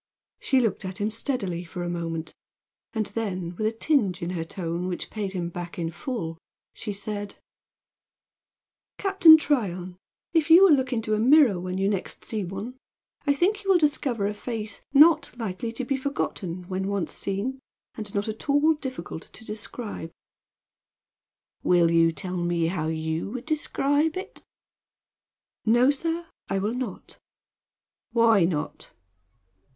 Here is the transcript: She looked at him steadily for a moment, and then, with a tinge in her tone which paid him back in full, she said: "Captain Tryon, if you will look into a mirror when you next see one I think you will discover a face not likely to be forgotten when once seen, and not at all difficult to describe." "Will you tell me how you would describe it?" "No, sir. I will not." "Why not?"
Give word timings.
She 0.39 0.59
looked 0.59 0.83
at 0.83 0.99
him 0.99 1.11
steadily 1.11 1.63
for 1.63 1.83
a 1.83 1.87
moment, 1.87 2.33
and 2.91 3.05
then, 3.05 3.55
with 3.55 3.67
a 3.67 3.71
tinge 3.71 4.23
in 4.23 4.31
her 4.31 4.43
tone 4.43 4.87
which 4.87 5.11
paid 5.11 5.33
him 5.33 5.49
back 5.49 5.77
in 5.77 5.91
full, 5.91 6.39
she 6.73 6.91
said: 6.91 7.35
"Captain 8.97 9.37
Tryon, 9.37 9.97
if 10.33 10.49
you 10.49 10.63
will 10.63 10.73
look 10.73 10.91
into 10.91 11.13
a 11.13 11.19
mirror 11.19 11.59
when 11.59 11.77
you 11.77 11.87
next 11.87 12.23
see 12.25 12.43
one 12.43 12.77
I 13.27 13.35
think 13.35 13.63
you 13.63 13.69
will 13.69 13.77
discover 13.77 14.25
a 14.25 14.33
face 14.33 14.81
not 14.91 15.37
likely 15.37 15.71
to 15.73 15.85
be 15.85 15.97
forgotten 15.97 16.67
when 16.67 16.87
once 16.87 17.13
seen, 17.13 17.59
and 17.93 18.11
not 18.15 18.27
at 18.27 18.49
all 18.49 18.73
difficult 18.73 19.29
to 19.33 19.45
describe." 19.45 20.09
"Will 21.61 21.91
you 21.91 22.11
tell 22.11 22.37
me 22.37 22.65
how 22.65 22.87
you 22.87 23.29
would 23.29 23.45
describe 23.45 24.17
it?" 24.17 24.41
"No, 25.63 25.91
sir. 25.91 26.25
I 26.49 26.57
will 26.57 26.73
not." 26.73 27.19
"Why 28.13 28.45
not?" 28.45 28.89